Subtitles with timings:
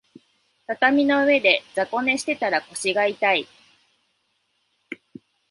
[0.65, 3.47] 畳の上で雑魚寝してたら腰が痛い